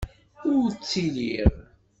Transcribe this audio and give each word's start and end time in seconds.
Ur 0.55 0.67
ttiliɣ. 0.71 1.53